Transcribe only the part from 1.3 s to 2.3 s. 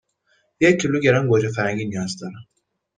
فرنگی نیاز